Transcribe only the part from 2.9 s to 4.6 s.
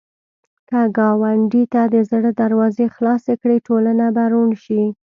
خلاصې کړې، ټولنه به روڼ